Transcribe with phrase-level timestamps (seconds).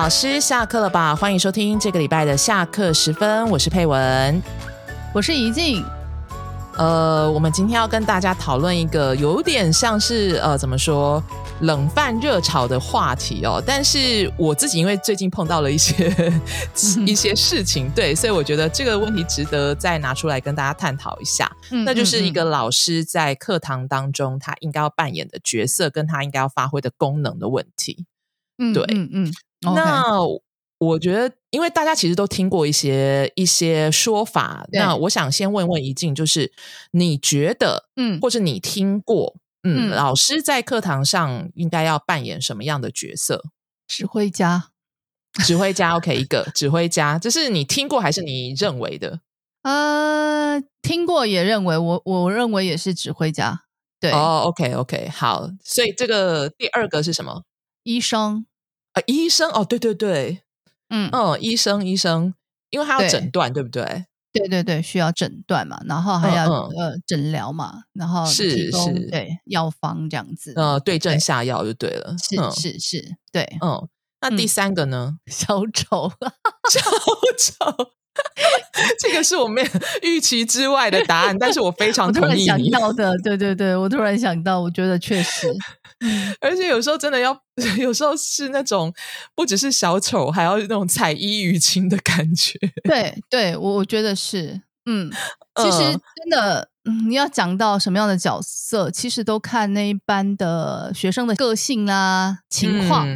[0.00, 1.14] 老师下课了吧？
[1.14, 4.42] 欢迎收听这个礼拜的下课时分，我是佩文，
[5.14, 5.84] 我是怡静。
[6.78, 11.22] 呃，我们今天要跟大家讨论一个有点像是呃，怎么说
[11.60, 13.62] 冷饭热炒的话题哦。
[13.66, 16.32] 但是我自己因为最近碰到了一些
[17.06, 21.54] 一些事情，对，所以我觉得这个问题值得再拿出来跟大家探讨一下。
[21.84, 28.06] 那就是一个老师在课堂当中他应该要扮演的角色，跟他应该要发挥的功能的问题。
[28.56, 29.32] 嗯，对，嗯嗯。
[29.62, 30.14] 那
[30.78, 36.52] 我觉得，因为大家其实都听过一些一些说法，那我想先问问怡静，就是
[36.92, 43.42] 你觉得，嗯，或者你听过，嗯，老师在课堂上应该要扮演什么样的角色？
[43.86, 44.70] 指挥家，
[45.44, 49.20] 指挥家，OK，一个 指挥家，这是你听过还是你认为的？
[49.62, 53.64] 呃，听过也认为，我我认为也是指挥家。
[54.00, 57.42] 对，哦，OK，OK，好，所以这个第二个是什么？
[57.82, 58.46] 医生。
[58.92, 60.42] 啊，医生哦，对对对，
[60.88, 61.08] 嗯。
[61.12, 62.34] 嗯，医生医生，
[62.70, 64.06] 因为他要诊断，对不对？
[64.32, 73.88] 对对对，需要诊断嘛，然后还要呃诊疗嘛，然后是是，对药方这样子，呃对症下药就对了，是是是，对，嗯，
[74.20, 75.18] 那第三个呢？
[75.26, 76.12] 小丑，
[76.70, 76.80] 小
[77.36, 77.90] 丑。
[79.00, 79.64] 这个是我们
[80.02, 83.16] 预期之外的答案，但是我非常同意你想 到的。
[83.22, 85.48] 对对对，我突然想到，我觉得确实，
[86.40, 87.38] 而且有时候真的要，
[87.78, 88.92] 有时候是那种
[89.34, 92.58] 不只是小丑，还要那种彩衣娱亲的感觉。
[92.82, 95.10] 对对，我我觉得是，嗯，
[95.56, 96.68] 其实真的，
[97.06, 103.06] 你要讲到什么样的角色，其实都看那一班的学生的个性啦、情况，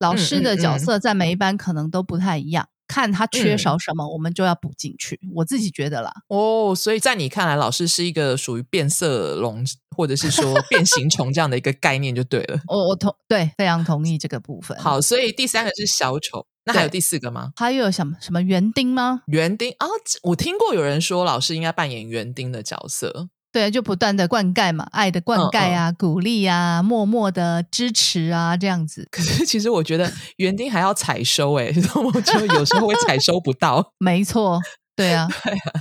[0.00, 2.66] 老师的角色在每一班可能都不太一样。
[2.90, 5.20] 看他缺少什么，我们就要补进去。
[5.32, 6.12] 我自己觉得啦。
[6.26, 9.64] 哦，所以在你看来，老师是一个属于变色龙，
[9.96, 12.58] 或者是说 变形虫这样的一个概念，就对了。
[12.66, 14.76] 我我同对，非常同意这个部分。
[14.78, 17.52] 好，所以第三个是小丑，那还有第四个吗？
[17.54, 19.22] 还有什么什么园丁吗？
[19.26, 19.86] 园丁啊，
[20.24, 23.28] 我听过有人说，老师应该扮演园丁的角色。
[23.52, 29.08] 对，就不断的灌溉嘛，爱的灌溉啊，鼓励啊，默默的支持啊，这样子。
[29.10, 33.92] 可是其实我觉得园丁还要采收， 哎，我就有时候会采收不到。
[33.98, 34.60] 没错，
[34.94, 35.28] 对啊，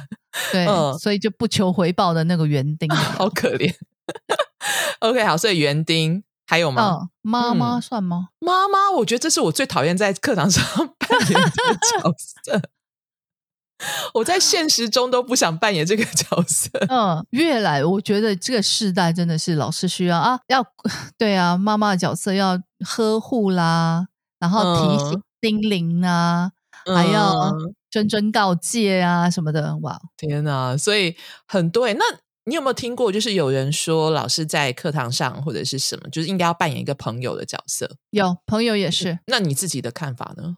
[0.52, 0.66] 对，
[1.00, 3.72] 所以就不求回报的那个园丁，好可怜。
[5.00, 7.09] OK，好，所以园丁还有吗？
[7.22, 8.30] 妈妈算吗？
[8.40, 10.63] 妈妈，我觉得这是我最讨厌在课堂上
[10.97, 11.51] 扮演的
[12.01, 12.62] 角色。
[14.13, 16.69] 我在现实中都不想扮演这个角色。
[16.90, 20.66] 嗯，越来我觉得这个世代真的是老师需要啊，要
[21.17, 24.07] 对啊，妈妈的角色要呵护啦，
[24.39, 26.51] 然后提醒、叮咛啊，
[26.85, 27.51] 还要
[27.91, 29.78] 谆谆告诫啊什么的。
[29.78, 30.78] 哇，天哪！
[30.78, 31.16] 所以
[31.47, 31.94] 很对。
[31.94, 32.03] 那
[32.45, 33.12] 你有没有听过？
[33.12, 37.95] 就是有人说，老师在课堂上或者是什么，就是应该要扮演一个朋友的角色。
[38.09, 39.19] 有朋友也是。
[39.28, 40.57] 那你自己的看法呢？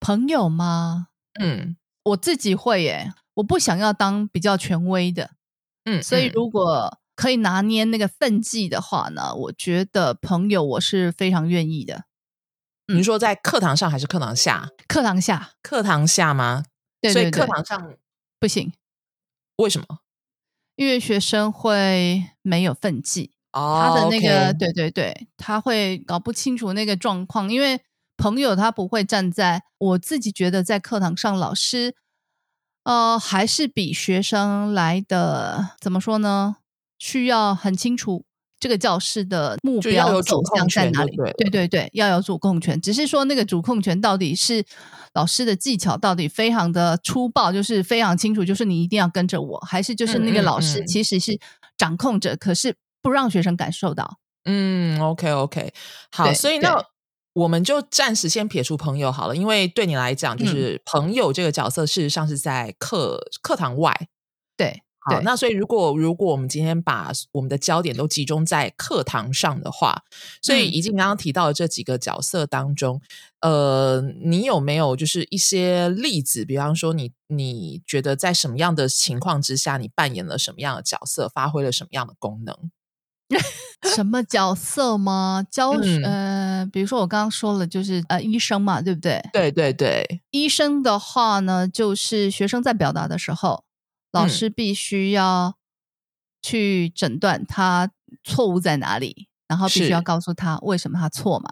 [0.00, 1.08] 朋友吗？
[1.40, 1.76] 嗯。
[2.10, 5.30] 我自己会耶，我不想要当比较权威的，
[5.84, 12.04] 嗯，所以如果可以拿捏那个分际的话呢，我觉得朋友我是非常愿意的。
[12.92, 14.68] 你说在课堂上还是课堂下？
[14.88, 16.64] 课堂下，课堂下吗？
[17.00, 17.94] 对所以课堂上
[18.40, 18.72] 不行，
[19.56, 20.00] 为什么？
[20.74, 27.80] 因为学生会没有分际，他的那个，对对对，他会搞不清楚那个状况，因为。
[28.20, 31.94] 朋友他不会站在我自己觉得在课堂上老师，
[32.84, 36.56] 呃，还是比学生来的怎么说呢？
[36.98, 38.26] 需要很清楚
[38.60, 41.16] 这个教室的目标走向在哪里。
[41.38, 42.78] 对对对，要有主控权。
[42.78, 44.62] 只是说那个主控权到底是
[45.14, 51.40] 老师的技巧到底非常的粗暴，就是非常清楚，就是你一定要跟着我，还是就是那个老师其实是
[51.78, 54.18] 掌控着，可是不让学生感受到。
[54.44, 55.72] 嗯，OK OK，
[56.12, 56.84] 好，所以那。
[57.32, 64.08] 我们就暂时先撇除朋友好了，因为对你来讲，就是朋友这个角色，事实上是在课课堂外。
[64.56, 70.02] 对，好，那所以如果如果我们今天把我们的焦点都集中在课堂上的话，
[70.42, 73.00] 所以已经刚刚提到的这几个角色当中，
[73.40, 76.44] 呃，你有没有就是一些例子？
[76.44, 82.70] 比方说，你你觉得在什么样的情况之下，你扮演了什么样的角色，发挥了什么样的功能？
[83.94, 85.44] 什么角色吗？
[85.50, 85.70] 教
[86.04, 89.22] 呃，比如说我刚刚说了，就是呃，医生嘛，对不对？
[89.32, 93.64] 对对对，医生的话呢，就是学生在表达的时候，
[94.12, 95.56] 老师必须要
[96.42, 97.90] 去诊断他
[98.24, 101.50] 错误在哪里，然后必须要告诉他为什么他错嘛。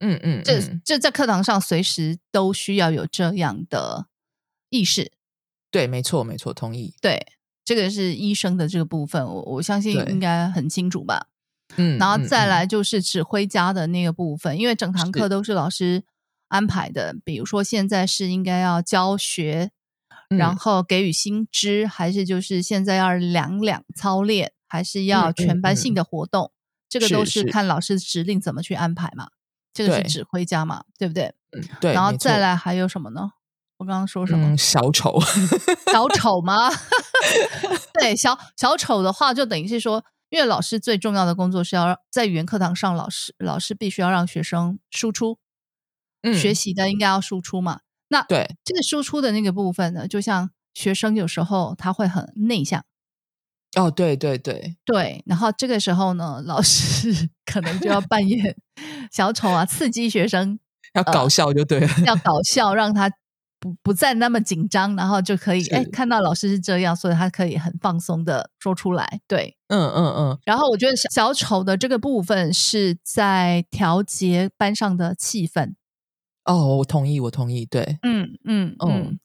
[0.00, 4.06] 嗯嗯，这这在课堂上随时都需要有这样的
[4.68, 5.12] 意识。
[5.70, 6.94] 对，没错没错，同意。
[7.00, 7.26] 对。
[7.64, 11.28] 这个是医生的这个部分，我我相信应该很清楚吧。
[11.76, 16.04] 嗯，然后再来就是指挥家的那个部分，因为整堂课都是老师
[16.48, 19.70] 安排的，比如说现在是应该要教学，
[20.28, 26.52] 然嗯后给予新知，还是就是现在要两两操练，还是要嗯全班性嗯的活动？
[26.88, 29.30] 这个都是看老师指令怎么去安排嘛。
[29.72, 31.34] 这个是指挥家嘛，对不对？
[31.50, 33.32] 嗯，对，然后再来还有什么呢？
[33.78, 34.46] 我刚刚说什么？
[34.48, 35.18] 嗯，小丑，
[35.92, 36.70] 小丑吗？
[38.00, 45.38] 对，小小丑的话，就等于是说，因为老师最重要的工作是要让在语言课堂上，老师老师必须要让学生输出，
[46.22, 47.80] 嗯学习的应该要输出嘛。
[48.08, 52.84] 那对，这个输出的那个部分呢，就像学生有时候他会很内向，
[53.76, 58.56] 哦，对对对，对，然后这个时候呢，老师 可能就要扮演
[59.10, 60.60] 小丑啊，刺激学生，
[60.94, 63.10] 要搞笑就对了，要搞笑，让他
[63.64, 69.20] 不不再那么紧张，然后就可以哎看到老师是这样，所以他可以很放松的说出来。
[69.26, 75.72] 对，嗯嗯嗯，然后我觉得小小丑的这个部分是在调节班上的气氛。
[76.44, 79.18] 哦，我同意，我同意，对，嗯嗯嗯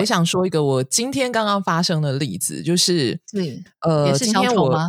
[0.00, 3.62] 我想说一个我今天刚刚发生的例子，就是是。
[3.82, 4.88] 呃，也是今天我小丑吗？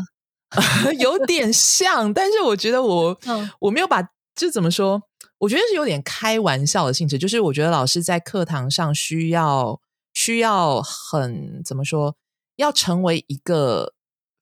[1.00, 3.48] 有点像，但是我觉得我、 嗯。
[3.60, 4.02] 我没有把
[4.36, 5.00] 就怎么说，
[5.40, 9.80] 我觉得是有点开玩笑的性质，就是我觉得老师在课堂上需要
[10.14, 12.16] 需要很怎么说，
[12.56, 13.94] 要成为一个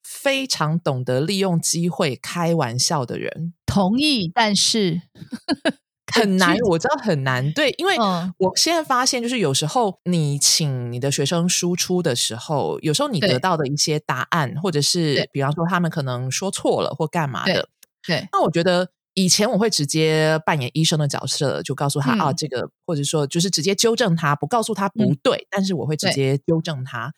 [0.02, 5.02] 非常懂得利用机会开玩笑的人，同意，但是
[6.14, 8.32] 很难，我知道很难，对，因为嗯。
[8.38, 17.68] 我现在发现，就是有时候你请你的学生输出的时候，有时候你得到的一些答案，或者是比方说他们可能说错了或干嘛的，
[18.06, 18.28] 对。
[18.30, 27.12] 那我觉得以前我会直接扮演医生的角色，就告诉他、嗯啊，这个或者说就是直接纠正他，不告诉他不嗯对，但是我会直接纠正他。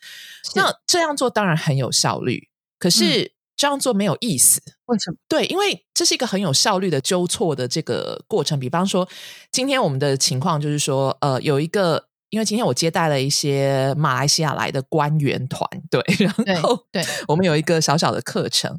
[0.54, 2.48] 那这样做当然很有效率，
[2.78, 4.60] 可是这样做没有意思。
[4.84, 5.16] 为什么？
[5.26, 8.60] 对，因为这是一个很有效率的纠错的这个过程。
[8.60, 9.08] 比方说，
[9.50, 18.78] 今天我们的情况就是说，呃，有一个，因为今天我接待了一些马来西亚来的官员团，对，对然后对，我们有一个小小的课程，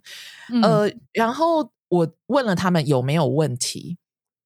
[0.54, 3.98] 嗯呃，然后我问了他们有没有问题。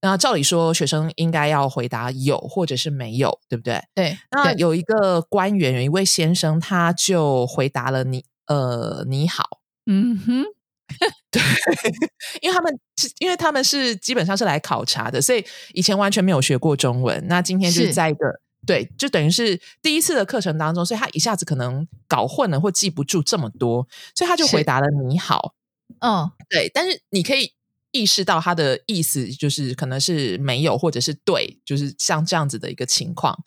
[0.03, 3.79] 那照理说，学生应该要回答有或者是没有，对不对？
[3.93, 10.43] 对，那有一个官员，有一位先生，他就回答了你，呃，你好，嗯哼，
[11.29, 11.39] 对
[12.41, 17.23] 因为他们是因为他们是基本上是来考察的，所以以前完全没有学过中文。
[17.27, 18.25] 那今天就是是在一个
[18.65, 25.53] 对，就等于是第一次的课程当中，所以他一下子可能搞混了或记不住这么多，所以他就回答了你好。
[26.01, 27.53] 嗯对，但是你可以
[27.91, 33.37] 意识到他的意思，就是可能是没有或者是对，就是像这样子的一个情况。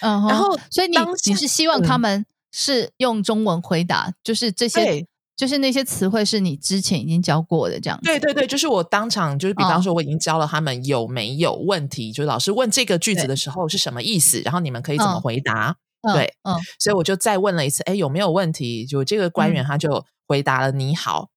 [0.00, 0.96] 嗯，然后所以你
[1.26, 8.04] 你是希望他嗯们是用中文回答，就是这些对，就是那些词汇是你之前已经教过的这样子。
[8.04, 15.76] 对对对，就是我当场就是，比方嗯说我已经教了他们有没有问题，就是老师问这个句子的时候是什么意思，然后你们可以怎么嗯回答。
[16.02, 18.86] 嗯对，嗯所以我就再问了一次，哎，有没有问题？
[18.86, 21.28] 就这个官员他就回答了你好。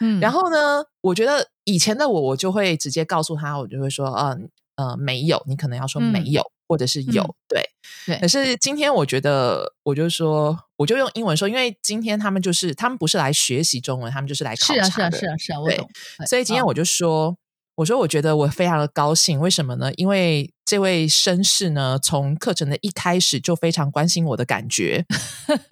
[0.00, 7.70] 嗯，然后呢，我觉得以前的我，我就会直接告诉他，我就会说，嗯呃没有，你可能要说没嗯有，或者是有，嗯对。
[8.06, 15.16] 对可是今天我觉得，我就说，我就用英文说，因为今天他们就是他们不是来学习中文，他们就是来考是啊是察的。
[15.16, 15.88] 啊是啊是啊，我对懂。
[16.28, 17.36] 所以今天我就说，
[17.76, 19.92] 我说我觉得我非常的高兴，为什么呢？
[19.96, 25.04] 因为这位绅士呢，从课程的一开始就非常关心我的感觉，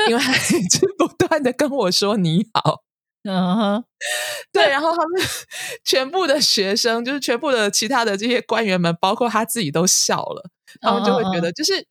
[0.08, 2.83] 因为他一直不断的跟我说你好。
[3.24, 3.84] 嗯哼，
[4.52, 5.22] 对，然后他们
[5.84, 10.50] 全部的学生，就是全部的其他的这些官员们，包括他自己都笑了，
[10.80, 11.42] 他们就会觉嗯。
[11.42, 11.86] 得，就是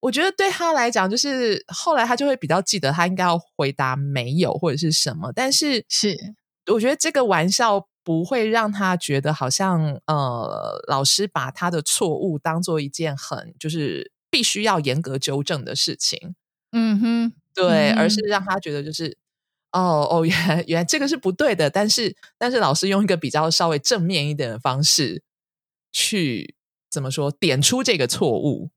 [0.00, 6.16] 我觉得对他来讲，就是后来他就会比较记得他应该要回答没有或者是什么，但是是。
[6.72, 16.36] 我觉得这个玩笑不会让他觉得好像呃，老师把他的错误当做一件很就是必须要严格纠正的事情，
[16.72, 19.16] 嗯哼，对，而嗯是让他觉得就是
[19.72, 25.22] 哦哦，原来原来这个是不对的，但是但是老师用一个比较稍微正面一点的方式
[25.92, 26.56] 去
[26.90, 28.70] 怎么说点出这个错误，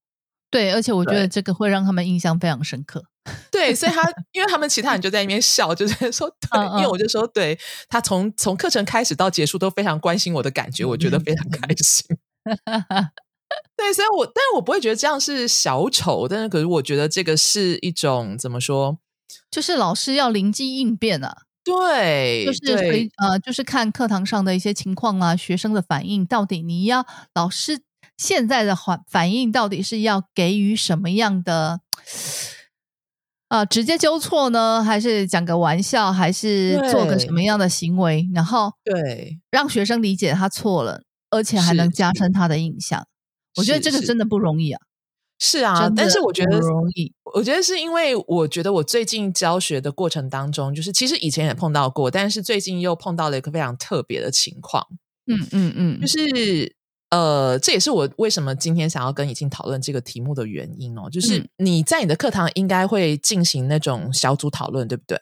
[0.52, 3.06] 对，而且我觉得这个会让他们印象非常深刻。
[3.50, 4.02] 对，所以他
[4.34, 7.58] 因为他们其他人就在那边笑，就是说对，嗯嗯因为我就说对
[7.88, 12.06] 他从从课程开始到结束都非常关心我的感觉，我觉得非常开心。
[13.78, 19.00] 对，所以我但是我不会觉得这样是小丑，但是可是我觉得这个是一种怎么说？
[19.50, 27.82] 就是老师要灵机应变啊，对，就是呃，就是看课堂上的一些情况啊，学生的反应，到底你要老师
[28.18, 31.82] 现在的反反应到底是要给予什么样的
[33.50, 39.40] 啊、直接纠错呢，还是讲个玩笑，还是做个什么样的行为，然后对。
[39.52, 43.06] 让学生理解他错了，而且还能加深他的印象。
[43.58, 44.82] 我觉得这个真的不容易啊，
[45.46, 47.14] 是啊，但是我觉得不容易。
[47.36, 54.88] 我觉得是因为我觉得我最近教学的过程当中，就是其实以前也碰到过，但是最近又碰到了一个非常特别的情况，
[55.28, 56.74] 嗯嗯嗯，就是
[57.10, 61.10] 呃，这也是我为什么今天想要跟已经讨论这个题目的原因哦。
[61.12, 65.20] 就是嗯你在你的课堂应该会进行那种小组讨论，对不对？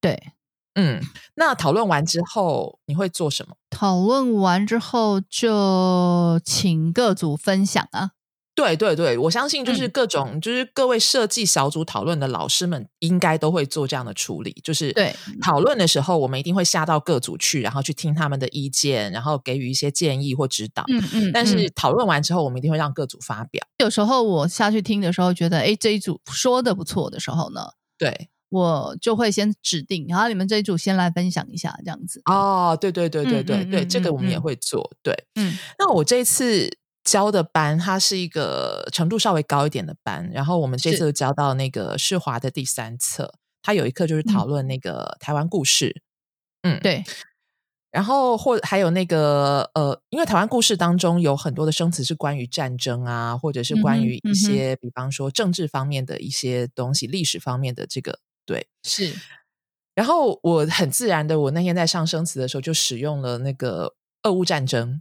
[0.00, 0.32] 对。
[0.74, 1.02] 嗯，
[1.34, 3.56] 那讨论完之后你会做什么？
[3.68, 8.12] 讨论完之后就请各组分享啊。
[8.58, 20.82] 对对对，我相信就是嗯各种、就是各位设计小组讨论的老师们应该都会做这样的处理，就是对讨论的时候，我们一定会下到各组去，然后去听他们的意见，然后给予一些建议或指导。
[20.88, 23.64] 嗯嗯，但是嗯讨论完之后，我们一定会让各组发表。
[23.78, 27.60] 有时候我下去听的时候，觉得哎这一组说的不错的时候呢，
[27.96, 32.20] 对，我就会先指定，然后你们这一组先来分享一下，这样子。
[32.24, 34.90] 哦，对对对对嗯对、对，嗯嗯这个我们也嗯会做。
[35.00, 36.68] 对，嗯那我这一次
[37.08, 40.98] 教的班，它是一个程度稍微高一点的班，然后我们这是。
[40.98, 46.02] 次教到那个世华的第三册，它有一课就是讨论那个台湾故事。
[46.62, 47.02] 嗯，对，
[47.90, 58.68] 然后或还有那个呃，因为台湾故事当中有很多的生词是关于战争啊，或者是关于一些、比方说政治方面的一些东西、历史方面的这个对。
[58.82, 59.14] 是。
[59.94, 65.00] 然后我很自然的，我那天在上生词的时候就使用了那个俄乌战争，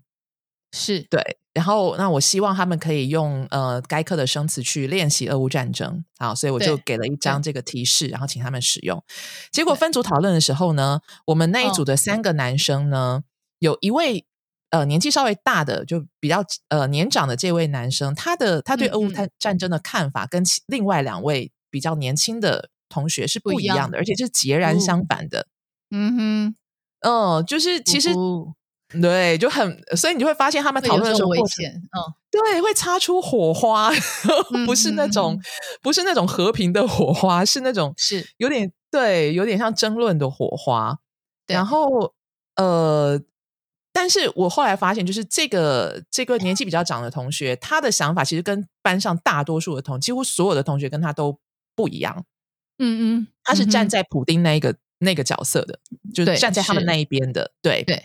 [0.71, 1.37] 是，对。
[1.53, 9.03] 然后那我希望他们可以用呃该课的生词去练习俄乌战争，好，所以我就对给了一张这个提示，然后请他们使用。
[9.51, 13.23] 结果分组讨论的时候呢，我们那一嗯组的三个男生呢，
[13.57, 14.23] 有一位
[14.69, 19.27] 呃年纪稍微大的，就比较呃年长的这位男生，他的他对俄乌战。
[19.39, 25.47] 战争的看法跟其另外两位比较年轻的同学是不一样的，而且是截然哦相反的。
[25.89, 26.55] 嗯哼，
[26.99, 28.13] 嗯，就是其实
[29.01, 31.99] 对，就很，所以你就会发现他们会讨论的时候，危险，嗯，
[32.31, 33.91] 对，会擦出火花，
[34.65, 35.37] 不是那种、
[35.81, 40.97] 不是那种和平的火花，是那种是有点对，有点像争论的火花。
[41.47, 42.13] 然后
[42.55, 43.21] 呃，
[43.91, 51.37] 但是我后来发现，就是这个这个年纪比较长的同学，他的想法其实跟班上大多数的同，几乎所有的同学跟他都
[51.75, 52.23] 不一样。
[52.79, 55.79] 嗯嗯，他是站在普丁那一个、那个角色的，
[56.13, 58.01] 就是站在他们那一边的，对对。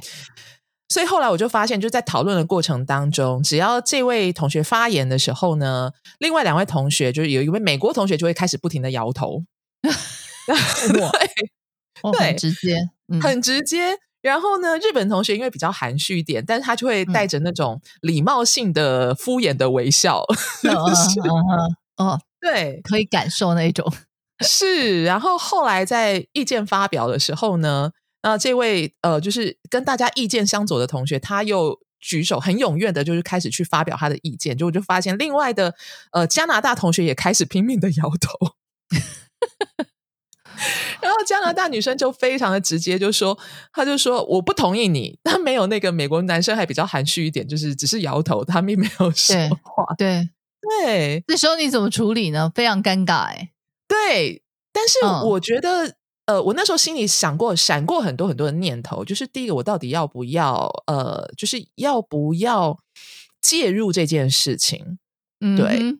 [0.92, 9.42] 所以后来我就发现，就在讨论的过程当中，只要这位同学发言的时候呢，另外两位同学，就是有一位美国同学就会开始不停的摇头，
[9.82, 10.54] 对，
[12.02, 12.76] 哦，对很直接，
[13.08, 13.96] 嗯，很直接。
[14.20, 20.22] 然后呢，日本同学因为比较含蓄一点，但是他就会带着那种礼貌性的敷衍的微笑，
[20.62, 20.70] 嗯。
[20.70, 23.92] 嗯嗯嗯哦，对，可以感受那一种，
[24.40, 27.90] 是，然后后来在意见发表的时候呢，
[28.22, 35.74] 那这位呃，就是跟大家意见相左的同学，他又举手很踊跃的，就是开始去发表他的意见，就我就发现另外的
[36.12, 38.54] 呃加拿大同学也开始拼命的摇头。
[41.00, 43.36] 然后加拿大女生就非常的直接，就说，
[43.72, 49.84] 她就说我不同意你，但没有那个美国男生还比较含蓄一点，就是只是摇头，他并没有说对话。
[49.98, 50.28] 对，
[50.60, 52.52] 对，这时候你怎么处理呢？
[52.54, 53.50] 非常尴尬，哎，
[53.88, 62.78] 对，但是嗯我觉得，呃，我那时候心里想过、闪过很多很多的念头，就是第一个，我到底要不要，呃，就是要不要
[63.40, 64.98] 介入这件事情？
[65.40, 65.98] 嗯对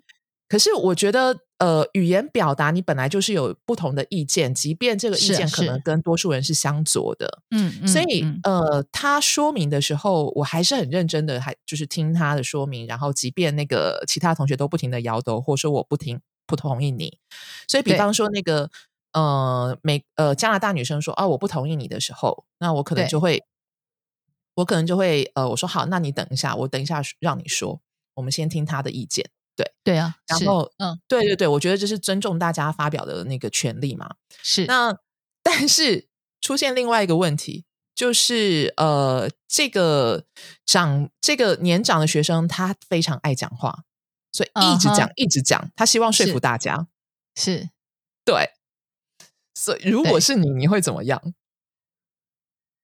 [0.48, 12.86] 可是我觉得，呃，语言表达你本来就是有不同的意见，即便这个意见可能跟多数人是相左的，嗯，嗯所以，嗯呃，他说明的时候，我还是很认真的，还就是听他的说明。
[12.86, 17.16] 然后，即便那个其他同学都不停的摇头，或者说我不听不同意你，
[17.66, 18.70] 所以，比方说那个
[19.12, 23.44] 呃美呃加拿大女生说啊我不同意你的时候，那我可能就会，
[24.54, 27.80] 我可能就会呃我说好，那你等一下，我等一下让你说，
[28.14, 29.30] 我们先听他的意见。
[29.54, 34.14] 对对啊，然后嗯对对对，我觉得这是尊重大家发表的那个权利嘛。
[34.42, 34.96] 是那
[35.42, 36.08] 但是
[36.40, 40.24] 出现另外一个问题，就是呃，这个
[40.64, 43.84] 长这个年长的学生他非常爱讲话，
[44.32, 46.86] 所以一直讲、一直讲，他希望说服大家。
[47.34, 47.68] 是，
[48.24, 48.52] 对，
[49.54, 51.34] 所以如果是你，你会怎么样？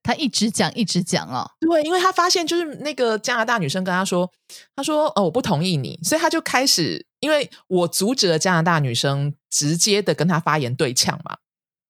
[0.02, 4.30] 他一直讲一直讲哦，对，因为他发现就是那个加拿大女生跟他说，
[4.75, 11.37] 他说：“哦，我不同意你。”所以他就开始，因为我阻止了加拿大女生直接的跟他发言对呛嘛，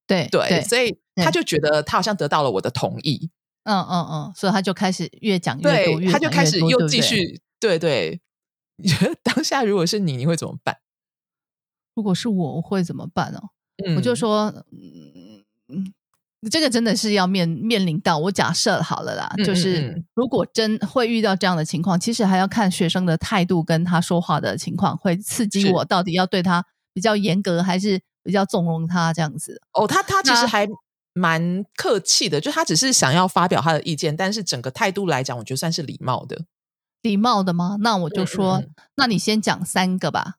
[0.07, 3.31] 对对，所以他对就觉得他好像得到了我的同意，
[3.65, 8.21] 嗯嗯嗯，所以他就开始越讲越多，他就开始又继续，对对。
[8.81, 10.79] 你觉得当下如果是你，你会怎么办？
[11.95, 13.51] 如果是我，我会怎么办哦？
[13.87, 15.93] 嗯我就说，嗯嗯，
[16.51, 29.61] 这个真的是要面面临到我假设好了啦，就是嗯如果真会遇到这样的情况，其实还要看学生的态度跟他说话的情况，会刺激我到底要对他比较严格，还是比较纵容他这样子。
[29.73, 30.67] 哦，他他其实还
[31.13, 36.45] 蛮客气的，就他只是想要发表他的意见，但是整个态度来讲，我觉得算是礼貌的。
[37.03, 37.77] 礼貌的吗？
[37.81, 40.35] 那我就说，嗯那你先讲三个吧。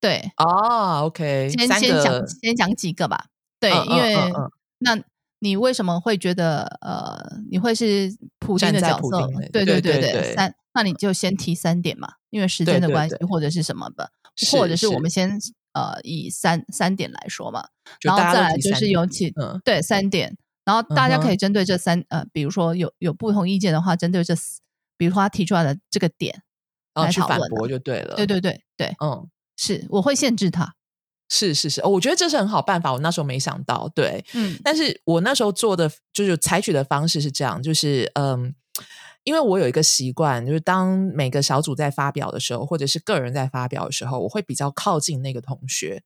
[0.00, 3.26] 对，哦，OK，先先讲，先讲几个吧。
[3.58, 4.50] 对，因为、嗯嗯。
[4.78, 4.98] 那
[5.40, 9.48] 你为什么会觉得呃，你会是普丁的角色普丁的？
[9.50, 13.14] 对对对对对三，那你就先提三点嘛，因为时间的关系。
[13.16, 14.10] 对或者是什么的，
[14.52, 15.10] 或者是我们。
[15.10, 15.38] 先
[15.72, 17.68] 呃以三三点来说嘛，
[18.02, 24.60] 然后再来就是有其嗯对三点，然后大家可以针对这三呃，比如说有有不同意见的话，针对这四
[24.96, 26.42] 比如说他提出来的这个点
[26.92, 28.00] 然后去反来讨论啊驳就对。
[28.00, 28.16] 了。
[28.16, 29.28] 对对对对，嗯，
[29.62, 30.74] 是我会限制他，
[31.28, 34.24] 是是是，哦我觉得这是很好办法，我那时候没想到，对。
[34.32, 38.54] 嗯但是我那时候做的就是采取的方式是这样，就是嗯，
[39.22, 46.02] 因为我有一个习惯，就是当每个小组在发表的时候，或者是个人在发表的时候，我会比较靠近那个同学，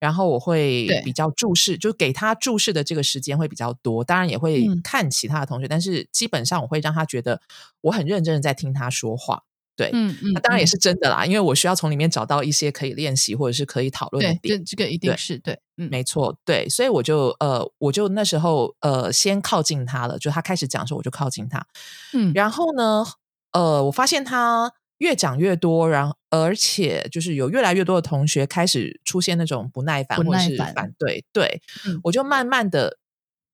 [0.00, 7.42] 然后我会比较注视，就给他注视的这个时间会比较多，当然也会嗯看其他的同学，但是基本上我会让他觉得
[7.82, 9.42] 我很认真的在听他说话。
[9.76, 14.76] 对，嗯嗯，那当然也嗯是真的啦，因为我需要从里面找到一些可以练习或者是可以讨论的，点这。
[14.76, 21.66] 这个一定是对，嗯没错，对，所以我就呃，我就那时候呃，先靠近他了，就他开始讲的时候，我就靠近他。
[22.12, 23.04] 嗯然后呢，
[23.52, 32.98] 呃，我发现他越讲越多，然后而且就是有越来越多的同学开始出现那种不耐烦或者是反对，对、嗯我就慢慢的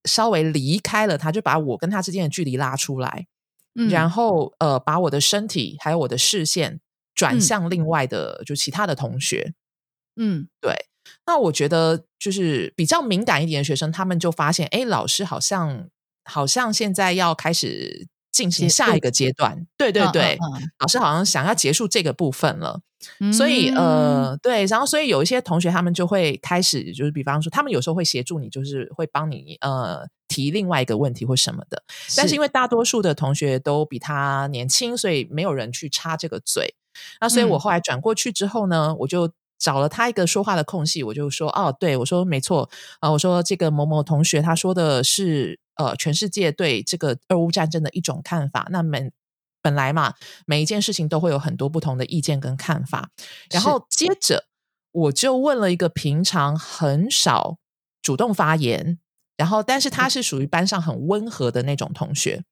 [0.05, 3.27] 稍微离开了他，就把我跟他之间的距离拉出来，
[3.75, 6.81] 嗯，然后呃，把我的身体还有我的视线
[7.15, 7.41] 转嗯。
[7.41, 9.55] 向另外的、就其他的同学。
[10.17, 10.49] 嗯。
[10.61, 10.75] 对，
[11.27, 15.89] 那我觉得就是比较敏感一点的学生，他们就发现，哎，老师好像
[16.25, 20.71] 好像现在要开始进行下一个阶段，对对嗯对，嗯。
[20.79, 22.81] 老师好像想要结束这个部分了，
[23.21, 23.77] 嗯所以嗯。
[23.77, 31.83] 呃，对，然后所以有一些同学他们就会开始，就是比方说，他们有时候会协助你，就是会帮你呃提另外一个问题或什么的，
[32.17, 32.35] 但是。
[32.35, 36.75] 因为大多数的同学都比他年轻，所以没有人去插这个嘴。
[37.21, 37.61] 那所以我嗯。
[37.61, 42.69] 后来转过去之后呢，我就找了他一个说话的空隙，我就说：“哦，对我说没错
[42.99, 48.67] 啊、我说这个某某同学他说的是呃，全世界对这个俄乌战争的一种看法。
[48.71, 49.13] 那每
[49.63, 50.15] 本来嘛，
[50.47, 53.11] 每一件事情都会有很多不同的意见跟看法。
[53.51, 54.47] 然后接着
[54.93, 57.59] 我就问了一个平常很少
[58.03, 58.99] 主动发言，
[59.37, 62.43] 然后但是他是属于班上很温和的那种同学，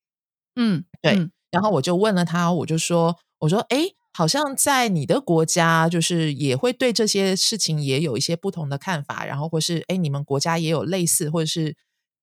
[0.57, 3.79] 嗯对嗯然后我就问了他，我就说，我说，哎，
[4.19, 11.77] 好像在你的国家，就是也会对这些事情也有一些不同的看法，然后或是，哎，你们国家也有类似或者是，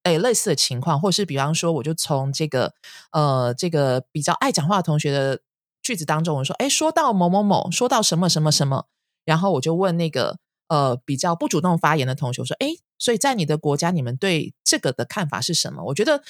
[0.04, 2.74] 哎，类似的情况，或是比方说，我就从这个
[3.14, 5.40] 呃这个比较爱讲话的同学的
[5.82, 8.88] 句子当中，我说，哎，说到某某某，说到什么什么什么，
[9.24, 15.82] 然后我就问那个呃比较不主动发言的同学我说，哎，所以在你的国家，你们对这个的看法是什么？
[15.86, 16.22] 我觉得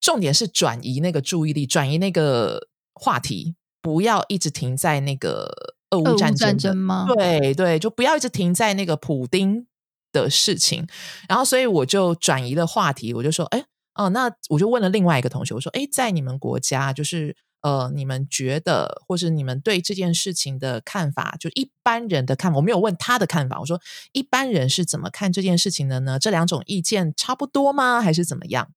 [0.00, 5.50] 重点是转移那个注意力，转移那个话题，不要一直停在那个
[5.90, 9.66] 俄乌战争吗对对，就不要一直停在那个普丁
[10.12, 10.86] 的事情。
[11.28, 13.64] 然后，所以我就转移了话题，我就说，哎，
[13.94, 23.80] 哦、那我就问了另外一个同学，我说，哎，在你们国家，就是呃，你们觉得，或是你们对这件事情的看法，就一般人的看法，我没有问他的看法，我说
[24.12, 26.18] 一般人是怎么看这件事情的呢？
[26.18, 28.00] 这两种意见差不多吗？
[28.00, 28.70] 还是怎么样？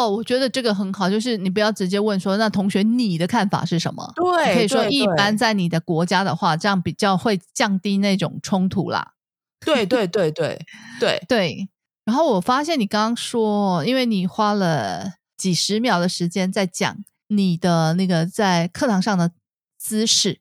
[0.00, 4.12] 哦，我觉得这个很好，就是你不要直接问说，那同学你的看法是什么？
[4.16, 9.12] 对可以说一般在你的国家的话，这样比较会降低那种冲突啦。
[9.60, 10.58] 对对对对
[10.98, 11.68] 对，对，
[12.04, 16.96] 然后我发现你刚刚说，因为你花了几十秒的时间在讲
[17.28, 19.32] 你的那个在课堂上的
[19.78, 20.40] 姿势，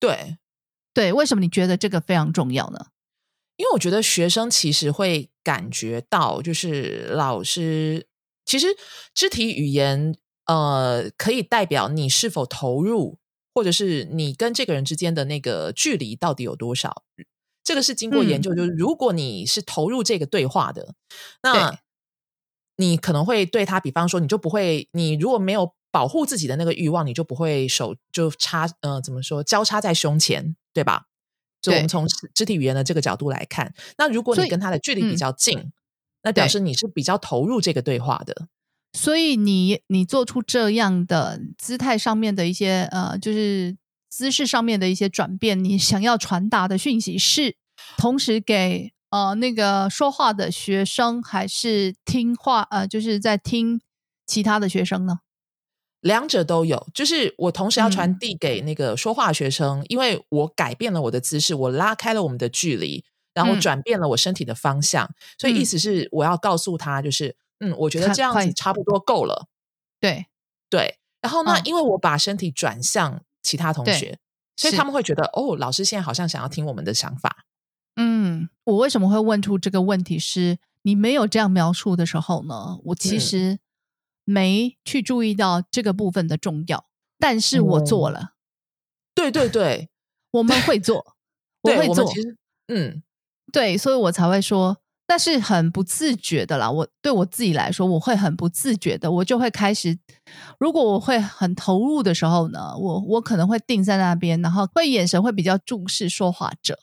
[0.00, 0.36] 对，
[0.92, 2.86] 对，为什么你觉得这个非常重要呢？
[3.56, 8.06] 因为我觉得学生其实会感觉到，就是老师
[8.46, 8.68] 其实
[9.12, 13.18] 肢体语言呃可以代表你是否投入，
[13.52, 17.02] 或者是你跟这个人之间的那个距离到底有多少。
[17.62, 20.94] 这个是经过研究，就是如果你是投入这个对话的，
[21.42, 21.76] 那
[22.76, 31.06] 你可能会对他，比方说，你就不会，你如果没有保护自己的那个欲望，你就不会手就插呃怎么说交叉在胸前，对吧？
[31.60, 35.16] 就我们从肢肢体语言的这个角度来看，那如果你跟他的距离比嗯。
[35.16, 35.72] 较近，
[36.26, 38.48] 那表示你是比较投入这个对话的。
[38.92, 43.76] 所以你你做出这样的姿态上面的一些呃，就是
[44.08, 47.56] 姿势上面的一些转变，你想要传达的讯息是，
[47.96, 53.80] 同时给呃那个说话的学生，还是听话呃就是在听
[54.26, 55.18] 其他的学生呢？
[56.00, 63.04] 两者都有，就是我同时要传嗯递给那个说话学生，因为我改变了我的姿势，我拉开了我们的距离，
[63.36, 63.60] 然后嗯。
[63.60, 65.66] 转变了我身体的方向，所以意嗯。
[65.66, 69.46] 思是我要告诉他，就是嗯，我觉得这样子差不多够了，
[70.00, 70.26] 对，
[70.70, 70.98] 对。
[71.20, 71.62] 然后呢嗯。
[71.66, 74.18] 因为我把身体转向其他同学，
[74.56, 74.84] 所以他。
[74.84, 77.44] 们会觉得哦，老师现在好像想要听我们的想法。
[77.96, 80.58] 嗯，我为什么会问出这个问题是？
[80.82, 83.20] 你没有这样描述的时候呢，我其嗯。
[83.20, 83.58] 实
[84.24, 86.86] 没去注意到这个部分的重要，
[87.18, 88.10] 但是我做哦。
[88.10, 88.34] 了，
[89.14, 89.90] 对对对，
[90.30, 91.16] 我们会做，
[91.62, 92.04] 我会做，
[92.68, 93.02] 嗯
[93.52, 94.76] 对，所以我才会说，
[95.08, 96.70] 那是很不自觉的啦。
[96.70, 99.98] 我对我自己来说，我会很不自觉的，我就会开始，
[100.58, 106.78] 如果我会很投入的时候呢，我我可能会定在那边，然后会眼神会比较注视说话者。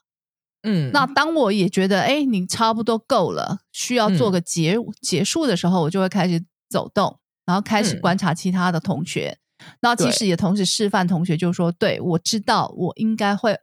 [0.66, 9.38] 嗯，那当我也觉得，哎，你差不多够了，需要做嗯个结、结束的时候，我就会开始走动，然后开始嗯观察其他的同学。
[9.82, 13.60] 那其对实也同时示范同学，就说，对我知道，我应该会，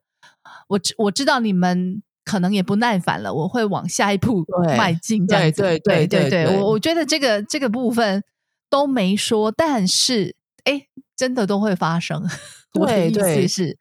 [0.68, 4.44] 我知我知道你们可能也不耐烦了，我会往下一步
[4.76, 5.26] 迈进。
[5.26, 8.22] 这样子，对对对对对我我觉得这个这个部分
[8.68, 12.22] 都没说，但是哎，真的都会发生。
[12.78, 13.78] 我的意对对思是，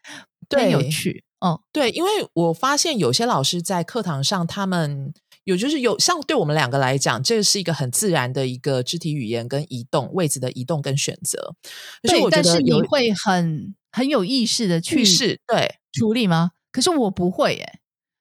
[0.49, 1.23] 真有趣。
[1.45, 11.53] 嗯，对，因为我发现有些老师在课堂上，他们有就是有像对我们两个来讲，这是一个很自然的一个肢体语言跟移动位置的移动跟选择。
[12.01, 16.51] 对，但是你会很很有意识的去去试，对处理吗？
[16.71, 17.78] 可是我不会耶。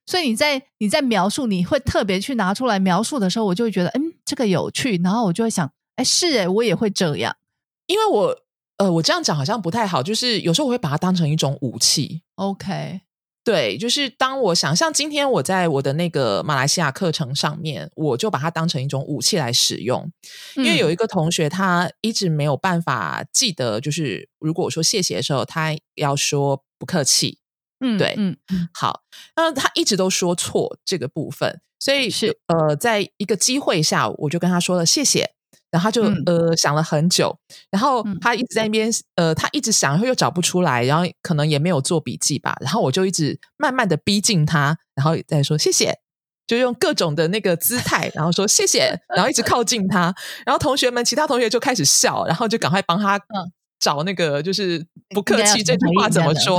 [0.08, 7.36] 所以你在你在描述，你会特别去拿出来描述的时候，我就会觉得，嗯，这个有趣，然后我就会想，哎，是哎，我也会这样。
[7.88, 8.34] 因为我
[8.78, 12.22] 呃，我这样讲好像不太好，就是有时候我会把它当成一种武器。
[12.36, 13.02] OK，
[13.44, 20.10] 对，就是当我想像今天我在我的那个马来西亚课程上面，我就把它当成一种武器来使用。
[20.56, 27.37] 因为有嗯一个同学他一直没有办法记得，就是如果我说谢谢的时候，他要说不客气。
[27.80, 28.68] 嗯对嗯嗯。
[28.74, 29.02] 好，
[29.36, 32.38] 那他一直都说错这个部分，所以是。
[32.46, 35.30] 呃，在一个机会下，我就跟他说了谢谢，
[35.70, 36.22] 然后他就、嗯。
[36.26, 37.38] 呃想了很久，
[37.70, 38.18] 然后嗯。
[38.20, 45.98] 他一直在那边呃，他一直想，然后又找不出来，然后可能也没有做笔记吧，然后我就一直慢慢的逼近他，然后再说谢谢。
[46.48, 50.14] 就用各种的那个姿态，然后说谢谢，然后一直靠近他，
[50.46, 56.58] 然后同学们其他同学就开始笑，然后就赶快帮他嗯找那个就是不客气这句话怎么说？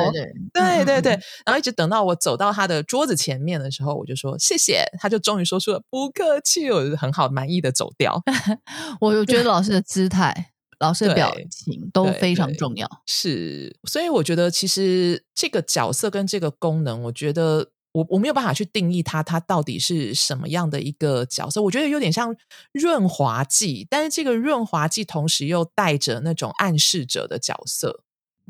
[0.54, 1.12] 对对对
[1.46, 8.22] 然后一直等到我走到他的桌子前面的时候，我就说谢谢，他就终于说出了不客气，我就很好满意的走掉。
[9.02, 12.88] 我我觉得老师的姿态、老师的表情都非常重要。
[13.06, 21.62] 是，所以我觉得其实这个角色跟这个功能，我觉得我我没有办法去定义它，它到底是什么样的一个角色。
[21.62, 22.36] 我觉得有点像
[22.72, 28.04] 润滑剂，但是这个润滑剂同时又带着那种暗示者的角色。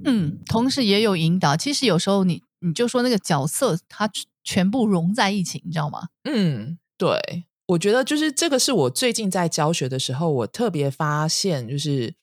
[0.05, 1.57] 嗯，同时也有引导。
[1.57, 4.09] 其实有时候你你就说那个角色，它
[4.43, 6.09] 全部融在一起，你知道吗？
[6.23, 12.15] 嗯，对，我觉得就是这个是我最近在教学的时候，我特别发现，就是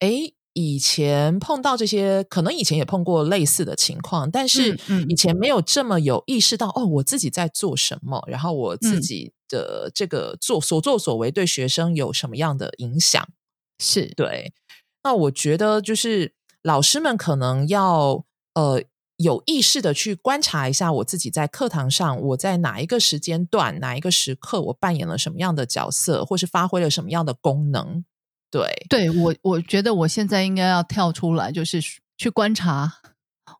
[0.00, 13.28] 诶，以前碰到这些，可能以前也碰过类似的情况，但是以前没有这么有意识到，哦，我自己在做什么，然后我自嗯己的这个做所作所为对学生有什么样的影响。
[13.80, 14.54] 是对，
[15.02, 18.80] 那我觉得就是老师们可能要呃
[19.16, 28.04] 有意识的去观察一下我自己在课堂上，我在哪一个时间段、哪一个时刻，我扮演了什么样的角色，或是发挥了什么样的功能。
[28.54, 31.80] 对，对我，我觉得我现在应该要跳出来，就是
[32.16, 33.00] 去观察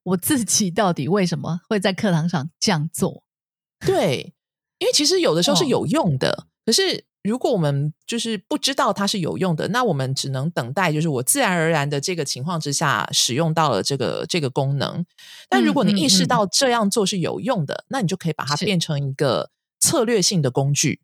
[0.04, 3.24] 我自己到底为什么会在课堂上这样做。
[3.84, 4.34] 对，
[4.78, 15.04] 因为其实有的时候是哦有用的，可是如果我们就是不知道它是有用的，那我们只能等待，就是我自然而然的这个情况之下使用到了这个这个功能。
[15.48, 21.00] 但如果你意识嗯到这样做是有用的，那你就可以把它变成一个策略性的工具。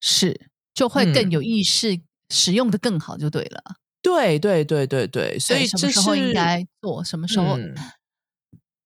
[0.00, 3.76] 是，就会更嗯有意识，使用的更好就对了。
[4.02, 7.56] 对对对对对，所以这什么时候应该做，什么时候。
[7.56, 7.74] 嗯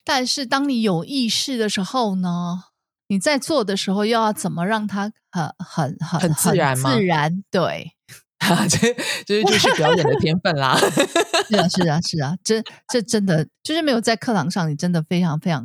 [0.05, 2.65] 但是当你有意识的时候呢，
[3.07, 7.93] 你在做的时候又要怎么让它很很很很自然吗自然，对，
[8.69, 8.93] 这
[9.25, 10.77] 这就是表演的天分啦。
[11.49, 15.65] 是啊，是啊，是啊，这这真的就是没有在课堂上，你真的非常非常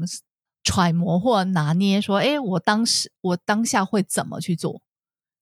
[0.63, 4.84] 揣摩或拿捏，说，哎，我当时我当下会怎么去做？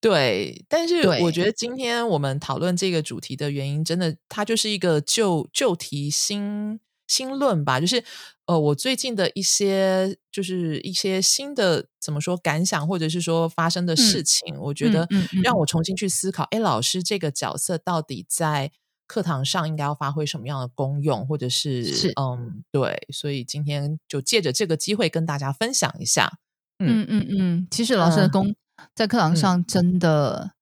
[0.06, 8.04] 对，但是我觉得今天我们讨论这个主题的原因，真的它就是一个旧旧题新新论吧，就是
[8.46, 15.08] 呃，我最近的一些就是一些新的怎么说感想，或者是说发生的事情，我觉得
[15.42, 18.72] 让我重新去思考，哎，老师这个角色到底在
[19.08, 22.14] 课堂上应该要发挥什么样的功用，或者是是。
[22.22, 26.38] 嗯，对，所以今天就借着这个机会跟大家分享一下。
[26.78, 27.08] 嗯。
[27.10, 28.54] 嗯嗯，其实老师的功
[28.94, 30.54] 在课堂上真的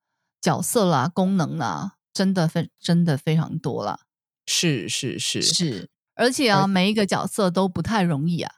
[0.41, 3.99] 角色啦、功能啦，真的非真的非常多啦。
[4.45, 8.51] 是是是是，而且啊，每一个角色都不太容易啊。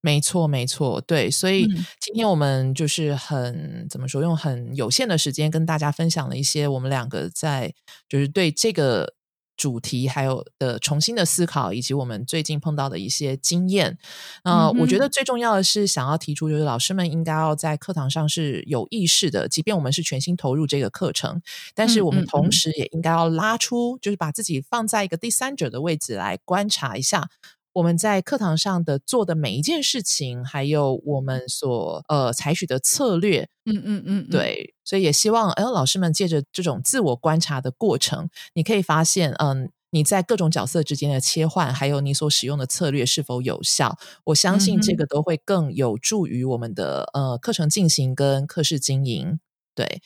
[0.00, 1.66] 没错没错，对，所以
[2.00, 7.74] 今天我们就是很怎么说，用很有限的时间跟大家分享了一些我们两个在
[8.08, 9.15] 就是对这个。
[9.56, 13.96] 主题还有的重新的思考，以及我们最近碰到的一些经验。
[14.44, 21.40] 呃，我觉得最重要的是想要提出，就是老师们应该要在课堂上是有意识的，即便我们是全心投入这个课程，
[21.74, 27.28] 但是我们同时也应该要拉出，就是把自己放在一个第三者的位置来观察一下。
[27.76, 43.98] 我们在课堂上的做的每一件事情，还有我们所呃采取的策略，嗯嗯嗯，对，所以也希望哎，老师们借着这种自我观察的过程，你可以发现，嗯，你在各种角色之间的切换，还有你所使用的策略是否有效。
[44.24, 49.38] 我相信这个都会更有助于我们的呃课程进行跟课室经营。
[49.74, 50.00] 对，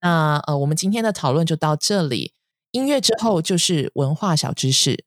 [0.00, 2.34] 那呃，我们今天的讨论就到这里。
[2.70, 5.04] 音乐之后就是文化小知识。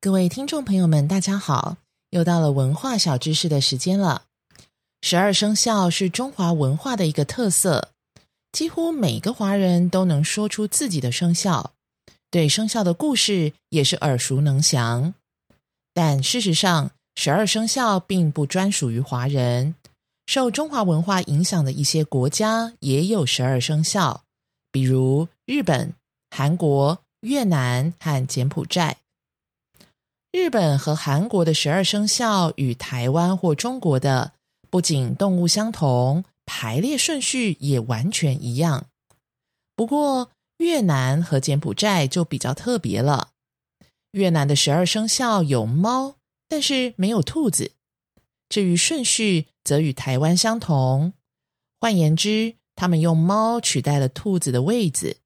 [0.00, 1.78] 各位听众朋友们，大家好！
[2.10, 4.24] 又到了文化小知识的时间了。
[5.00, 7.90] 十二生肖是中华文化的一个特色，
[8.52, 11.72] 几乎每个华人都能说出自己的生肖，
[12.30, 15.14] 对生肖的故事也是耳熟能详。
[15.92, 19.74] 但事实上，十二生肖并不专属于华人，
[20.26, 24.23] 受中华文化影响的一些国家也有十二生肖，
[24.74, 25.94] 比如日本、
[26.32, 28.96] 韩国、越南和柬埔寨。
[30.32, 34.32] 日本和韩国的十二生肖与台湾或中国的
[34.68, 38.86] 不仅动物相同，排列顺序也完全一样。
[39.76, 43.28] 不过越南和柬埔寨就比较特别了。
[44.10, 46.16] 越南的十二生肖有猫，
[46.48, 47.70] 但是没有兔子。
[48.48, 51.12] 至于顺序，则与台湾相同。
[51.80, 55.16] 换言之，他们用猫取代了兔子的位置，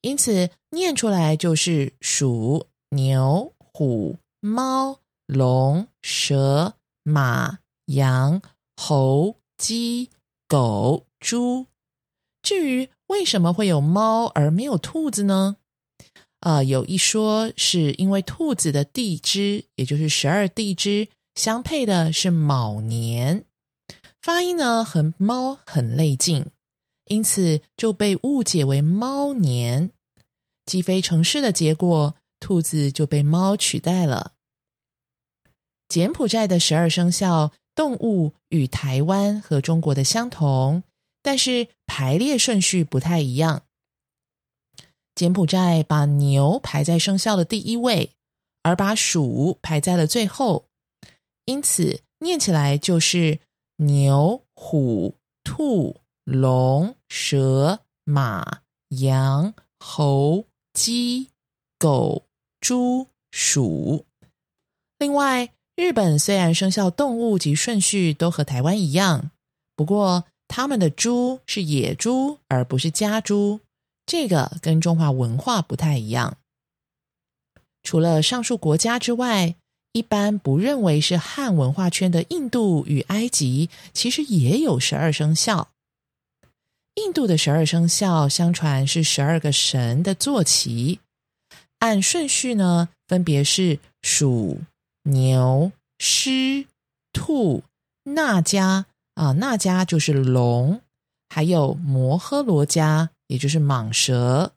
[0.00, 4.16] 因此念出来就是鼠、牛、虎。
[4.42, 8.40] 猫、龙、蛇、马、羊、
[8.74, 10.08] 猴、鸡、
[10.48, 11.66] 狗、猪。
[12.40, 15.56] 至于为什么会有猫而没有兔子呢？
[16.38, 23.44] 啊，有一说是因为兔子的地支，也就是十二地支相配的是卯年，
[24.22, 26.46] 发音呢和猫很类近，
[27.10, 29.90] 因此就被误解为猫年。
[30.64, 32.16] 积非成是的结果。
[32.42, 34.32] 兔子就被猫取代了。
[35.88, 40.82] 柬埔寨的十二生肖动物与台湾和中国的相同，
[41.20, 43.64] 但是排列顺序不太一样。
[45.14, 48.12] 柬埔寨把牛排在生肖的第一位，
[48.62, 50.64] 而把鼠排在了最后，
[51.44, 53.38] 因此念起来就是
[53.76, 61.28] 牛、虎、兔、龙、蛇、马、羊、猴、鸡、
[61.78, 62.24] 狗。
[62.62, 64.04] 猪、鼠。
[64.98, 69.30] 另外，日本虽然生肖动物及顺序都和台湾一样，
[69.74, 73.60] 不过他们的猪是野猪，而不是家猪，
[74.04, 76.36] 这个跟中华文化不太一样。
[77.82, 79.56] 除了上述国家之外，
[79.92, 85.70] 一般不认为是汉文化圈的印度与埃及，其实也有十二生肖。
[87.04, 91.00] 印度的十二生肖，相传是十二个神的坐骑。
[91.78, 94.60] 按顺序呢，分别是鼠、
[95.04, 96.66] 牛、狮、
[97.12, 97.62] 兔、
[98.04, 98.84] 那迦
[99.14, 100.82] 啊，那迦就是龙，
[101.28, 104.52] 还有摩诃罗迦，也就是蟒蛇、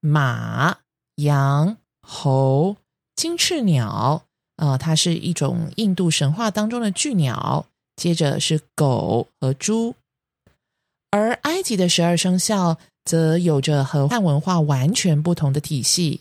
[0.00, 0.78] 马、
[1.16, 2.76] 羊、猴、
[3.16, 4.22] 金翅鸟
[4.56, 7.66] 啊，它是一种印度神话当中的巨鸟。
[7.96, 9.94] 接着是狗和猪，
[11.16, 12.76] 而埃及的十二生肖
[13.06, 16.20] 则有着和汉文化完全不同的体系。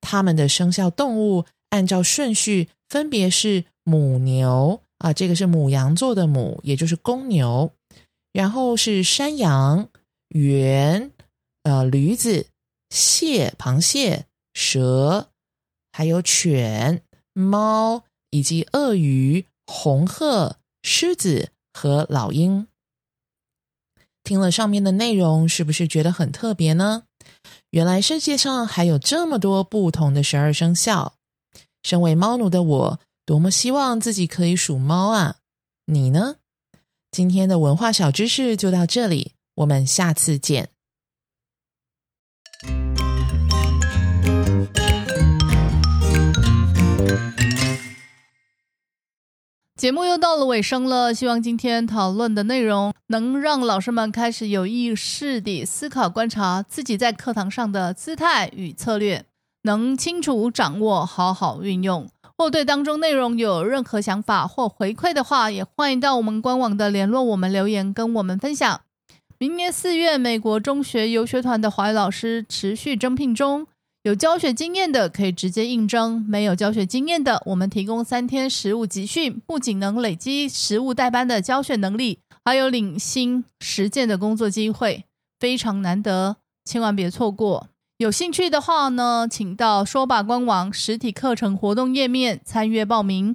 [0.00, 7.70] 他们的生肖动物按照顺序分别是母牛啊，这个是母羊座的母，也就是公牛。
[8.32, 9.88] 然后是山羊、
[10.30, 11.12] 猿、
[11.62, 12.46] 呃驴子、
[12.90, 15.28] 蟹、螃蟹、蛇，
[15.92, 17.00] 还有犬、
[17.32, 22.66] 猫，以及鳄鱼、红鹤、狮子和老鹰。
[24.26, 27.04] 听了上面的内容，是不是觉得很特别呢？
[27.70, 31.14] 原来世界上还有这么多不同的十二生肖。
[31.84, 35.36] 身为猫奴的我，多么希望自己可以属猫啊！
[35.84, 36.38] 你呢？
[37.12, 40.70] 今天的文化小知识就到这里，我们下次见。
[49.76, 59.26] 节目又到了尾声了，希望今天讨论的内容能让老师们开始有意识地思考、观察自己在课堂上的姿态与策略，
[59.64, 62.08] 能清楚掌握、好好运用。
[62.38, 68.80] 或对当中内容有任何想法或回馈的话，也欢迎到我们官网的联络我们留言跟我们分享。
[69.36, 73.66] 明年四月，美国中学游学团的华语老师持续征聘中。
[74.06, 85.06] 有教学经验的可以直接应征，没有教学经验的，我们提供三天实务集训，不仅能累积实务代班的教学能力，还有领薪实践的工作机会，
[85.40, 87.66] 非常难得，千万别错过。
[87.98, 93.34] 有兴趣的话呢，请到说吧官网实体课程活动页面参阅报名。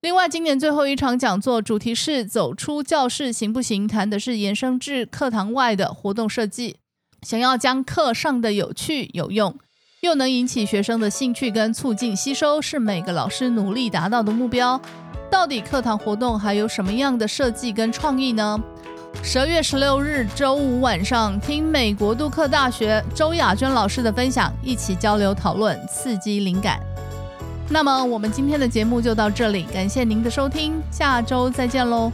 [0.00, 6.78] 另外，今年最后一场讲座主题是“走出教室行不行”，谈的是延伸至课堂外的活动设计，
[7.22, 9.56] 想要将课上的有趣有用。
[10.00, 14.80] 又能引起学生的兴趣跟促进吸收，是每个老师努力达到的目标。
[15.30, 18.58] 到底课堂活动还有什么样的设计跟创意呢？
[19.22, 26.80] 十二月十六日周五晚上，听美国杜克大学周雅娟老师的分享，一起交流讨论，刺激灵感。
[27.68, 32.10] 那么我们今天的节目就到这里，感谢您的收听，下周再见喽。